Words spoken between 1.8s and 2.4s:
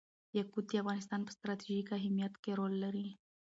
اهمیت